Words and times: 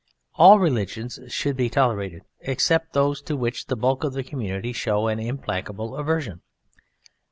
All 0.33 0.57
Religions 0.57 1.19
should 1.27 1.55
be 1.55 1.69
tolerated 1.69 2.23
except 2.39 2.93
those 2.93 3.21
to 3.21 3.37
which 3.37 3.67
the 3.67 3.75
bulk 3.75 4.03
of 4.03 4.13
the 4.13 4.23
community 4.23 4.73
show 4.73 5.05
an 5.05 5.19
implacable 5.19 5.95
aversion. 5.95 6.41